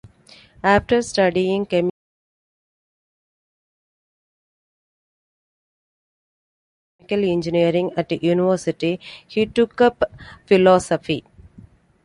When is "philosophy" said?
10.47-11.23